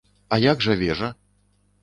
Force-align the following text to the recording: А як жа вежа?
А 0.37 0.39
як 0.43 0.65
жа 0.67 0.77
вежа? 0.81 1.11